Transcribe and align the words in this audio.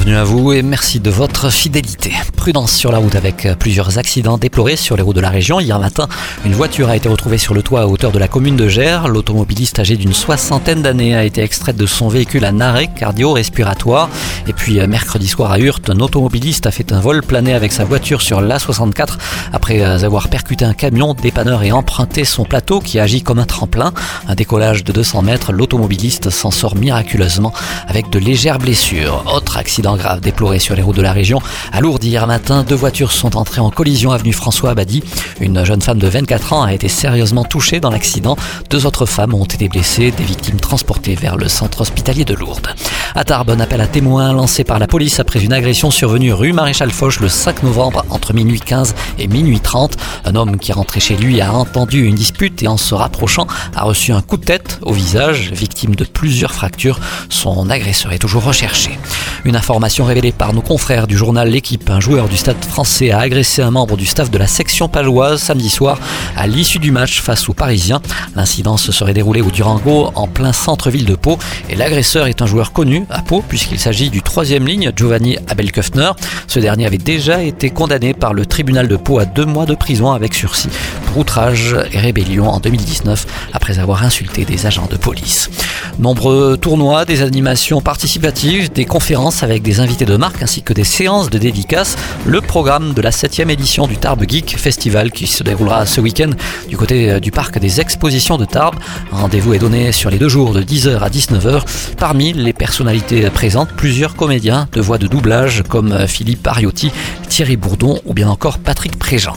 Bienvenue 0.00 0.16
à 0.16 0.24
vous 0.24 0.52
et 0.54 0.62
merci 0.62 0.98
de 0.98 1.10
votre 1.10 1.50
fidélité. 1.50 2.14
Prudence 2.34 2.72
sur 2.74 2.90
la 2.90 2.96
route 2.96 3.16
avec 3.16 3.46
plusieurs 3.58 3.98
accidents 3.98 4.38
déplorés 4.38 4.76
sur 4.76 4.96
les 4.96 5.02
routes 5.02 5.16
de 5.16 5.20
la 5.20 5.28
région. 5.28 5.60
Hier 5.60 5.78
matin, 5.78 6.08
une 6.46 6.54
voiture 6.54 6.88
a 6.88 6.96
été 6.96 7.06
retrouvée 7.06 7.36
sur 7.36 7.52
le 7.52 7.62
toit 7.62 7.82
à 7.82 7.86
hauteur 7.86 8.10
de 8.10 8.18
la 8.18 8.26
commune 8.26 8.56
de 8.56 8.66
Gers. 8.66 9.08
L'automobiliste 9.08 9.78
âgé 9.78 9.98
d'une 9.98 10.14
soixantaine 10.14 10.80
d'années 10.80 11.14
a 11.14 11.24
été 11.24 11.42
extraite 11.42 11.76
de 11.76 11.84
son 11.84 12.08
véhicule 12.08 12.46
à 12.46 12.52
arrêt 12.60 12.88
cardio-respiratoire. 12.96 14.08
Et 14.46 14.54
puis 14.54 14.80
mercredi 14.86 15.28
soir 15.28 15.52
à 15.52 15.58
Hurte, 15.58 15.90
un 15.90 16.00
automobiliste 16.00 16.66
a 16.66 16.70
fait 16.70 16.92
un 16.92 17.00
vol 17.00 17.22
plané 17.22 17.52
avec 17.52 17.70
sa 17.70 17.84
voiture 17.84 18.22
sur 18.22 18.40
l'A64 18.40 19.18
après 19.52 19.82
avoir 19.82 20.28
percuté 20.28 20.64
un 20.64 20.72
camion 20.72 21.12
dépanneur 21.12 21.62
et 21.62 21.72
emprunté 21.72 22.24
son 22.24 22.44
plateau 22.44 22.80
qui 22.80 22.98
agit 22.98 23.20
comme 23.20 23.38
un 23.38 23.44
tremplin. 23.44 23.92
Un 24.28 24.34
décollage 24.34 24.82
de 24.82 24.92
200 24.92 25.20
mètres, 25.20 25.52
l'automobiliste 25.52 26.30
s'en 26.30 26.50
sort 26.50 26.74
miraculeusement 26.74 27.52
avec 27.86 28.08
de 28.08 28.18
légères 28.18 28.58
blessures. 28.58 29.24
Autre 29.30 29.58
accident 29.58 29.89
accident 29.90 29.96
grave 29.96 30.20
déploré 30.20 30.58
sur 30.58 30.74
les 30.74 30.82
routes 30.82 30.96
de 30.96 31.02
la 31.02 31.12
région. 31.12 31.40
À 31.72 31.80
Lourdes, 31.80 32.04
hier 32.04 32.26
matin, 32.26 32.64
deux 32.66 32.74
voitures 32.74 33.12
sont 33.12 33.36
entrées 33.36 33.60
en 33.60 33.70
collision 33.70 34.12
avenue 34.12 34.32
François 34.32 34.70
Abadi. 34.70 35.02
Une 35.40 35.64
jeune 35.64 35.82
femme 35.82 35.98
de 35.98 36.06
24 36.06 36.52
ans 36.52 36.62
a 36.62 36.72
été 36.72 36.88
sérieusement 36.88 37.44
touchée 37.44 37.80
dans 37.80 37.90
l'accident. 37.90 38.36
Deux 38.70 38.86
autres 38.86 39.06
femmes 39.06 39.34
ont 39.34 39.44
été 39.44 39.68
blessées, 39.68 40.10
des 40.10 40.24
victimes 40.24 40.60
transportées 40.60 41.14
vers 41.14 41.36
le 41.36 41.48
centre 41.48 41.80
hospitalier 41.80 42.24
de 42.24 42.34
Lourdes. 42.34 42.68
À 43.14 43.24
Tarbes, 43.24 43.50
un 43.50 43.60
appel 43.60 43.80
à 43.80 43.86
témoins 43.86 44.32
lancé 44.32 44.62
par 44.62 44.78
la 44.78 44.86
police 44.86 45.18
après 45.18 45.42
une 45.42 45.52
agression 45.52 45.90
survenue 45.90 46.32
rue 46.32 46.52
Maréchal 46.52 46.90
Foch 46.90 47.18
le 47.20 47.28
5 47.28 47.64
novembre 47.64 48.04
entre 48.10 48.32
minuit 48.32 48.60
15 48.60 48.94
et 49.18 49.26
minuit 49.26 49.60
30. 49.60 49.96
Un 50.24 50.36
homme 50.36 50.58
qui 50.58 50.72
rentrait 50.72 51.00
chez 51.00 51.16
lui 51.16 51.40
a 51.40 51.52
entendu 51.52 52.06
une 52.06 52.14
dispute 52.14 52.62
et 52.62 52.68
en 52.68 52.76
se 52.76 52.94
rapprochant 52.94 53.48
a 53.74 53.82
reçu 53.82 54.12
un 54.12 54.22
coup 54.22 54.36
de 54.36 54.44
tête 54.44 54.78
au 54.82 54.92
visage, 54.92 55.50
victime 55.52 55.96
de 55.96 56.04
plusieurs 56.04 56.52
fractures. 56.52 57.00
Son 57.28 57.68
agresseur 57.68 58.12
est 58.12 58.18
toujours 58.18 58.44
recherché. 58.44 58.96
Une 59.44 59.56
information 59.56 59.79
révélée 59.88 60.32
par 60.32 60.52
nos 60.52 60.60
confrères 60.60 61.06
du 61.06 61.16
journal 61.16 61.48
L'équipe, 61.48 61.88
un 61.90 62.00
joueur 62.00 62.28
du 62.28 62.36
stade 62.36 62.62
français 62.64 63.10
a 63.10 63.20
agressé 63.20 63.62
un 63.62 63.70
membre 63.70 63.96
du 63.96 64.06
staff 64.06 64.30
de 64.30 64.38
la 64.38 64.46
section 64.46 64.88
paloise 64.88 65.40
samedi 65.40 65.70
soir 65.70 65.98
à 66.36 66.46
l'issue 66.46 66.78
du 66.78 66.90
match 66.90 67.20
face 67.20 67.48
aux 67.48 67.54
Parisiens. 67.54 68.00
L'incident 68.36 68.76
se 68.76 68.92
serait 68.92 69.14
déroulé 69.14 69.40
au 69.40 69.50
Durango 69.50 70.10
en 70.14 70.26
plein 70.26 70.52
centre-ville 70.52 71.06
de 71.06 71.14
Pau 71.14 71.38
et 71.68 71.76
l'agresseur 71.76 72.26
est 72.26 72.42
un 72.42 72.46
joueur 72.46 72.72
connu 72.72 73.06
à 73.10 73.22
Pau 73.22 73.42
puisqu'il 73.46 73.78
s'agit 73.78 74.10
du 74.10 74.22
troisième 74.22 74.66
ligne 74.66 74.92
Giovanni 74.94 75.38
Abelköfner. 75.48 76.12
Ce 76.46 76.58
dernier 76.58 76.86
avait 76.86 76.98
déjà 76.98 77.42
été 77.42 77.70
condamné 77.70 78.12
par 78.12 78.34
le 78.34 78.46
tribunal 78.46 78.86
de 78.86 78.96
Pau 78.96 79.18
à 79.18 79.24
deux 79.24 79.46
mois 79.46 79.66
de 79.66 79.74
prison 79.74 80.12
avec 80.12 80.34
sursis 80.34 80.68
pour 81.06 81.18
outrage 81.18 81.76
et 81.92 81.98
rébellion 81.98 82.48
en 82.48 82.60
2019 82.60 83.26
après 83.52 83.78
avoir 83.78 84.02
insulté 84.02 84.44
des 84.44 84.66
agents 84.66 84.88
de 84.90 84.96
police. 84.96 85.50
Nombreux 85.98 86.56
tournois, 86.56 87.04
des 87.04 87.22
animations 87.22 87.80
participatives, 87.80 88.72
des 88.72 88.84
conférences 88.84 89.42
avec 89.42 89.62
des 89.62 89.69
invités 89.78 90.06
de 90.06 90.16
marque 90.16 90.42
ainsi 90.42 90.62
que 90.62 90.72
des 90.72 90.82
séances 90.82 91.30
de 91.30 91.38
dédicaces. 91.38 91.96
Le 92.26 92.40
programme 92.40 92.92
de 92.92 93.00
la 93.00 93.12
7 93.12 93.38
édition 93.48 93.86
du 93.86 93.96
Tarbes 93.96 94.24
Geek 94.28 94.56
Festival 94.58 95.12
qui 95.12 95.28
se 95.28 95.44
déroulera 95.44 95.86
ce 95.86 96.00
week-end 96.00 96.30
du 96.68 96.76
côté 96.76 97.12
euh, 97.12 97.20
du 97.20 97.30
parc 97.30 97.58
des 97.58 97.80
expositions 97.80 98.36
de 98.36 98.44
Tarbes. 98.44 98.80
Rendez-vous 99.12 99.54
est 99.54 99.60
donné 99.60 99.92
sur 99.92 100.10
les 100.10 100.18
deux 100.18 100.28
jours 100.28 100.52
de 100.52 100.62
10h 100.62 100.98
à 100.98 101.08
19h. 101.08 101.62
Parmi 101.96 102.32
les 102.32 102.52
personnalités 102.52 103.30
présentes, 103.30 103.68
plusieurs 103.76 104.16
comédiens 104.16 104.66
de 104.72 104.80
voix 104.80 104.98
de 104.98 105.06
doublage 105.06 105.62
comme 105.68 105.92
euh, 105.92 106.06
Philippe 106.08 106.46
Ariotti, 106.48 106.90
Thierry 107.28 107.56
Bourdon 107.56 108.00
ou 108.04 108.14
bien 108.14 108.28
encore 108.28 108.58
Patrick 108.58 108.98
Préjean. 108.98 109.36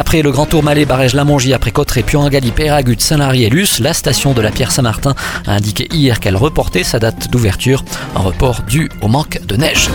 Après 0.00 0.22
le 0.22 0.32
Grand 0.32 0.46
Tour 0.46 0.62
Malais, 0.62 0.86
Barège 0.86 1.12
Lamongie, 1.12 1.52
après 1.52 1.72
Cotteret, 1.72 2.02
Puangali, 2.02 2.52
Péragut, 2.52 2.96
Saint-Lary 2.98 3.44
et 3.44 3.50
Luce, 3.50 3.80
la 3.80 3.92
station 3.92 4.32
de 4.32 4.40
la 4.40 4.50
Pierre 4.50 4.72
Saint-Martin 4.72 5.14
a 5.46 5.52
indiqué 5.52 5.88
hier 5.92 6.20
qu'elle 6.20 6.36
reportait 6.36 6.84
sa 6.84 6.98
date 6.98 7.30
d'ouverture, 7.30 7.84
un 8.16 8.20
report 8.20 8.62
dû 8.62 8.88
au 9.02 9.08
manque 9.08 9.44
de 9.44 9.56
neige. 9.56 9.90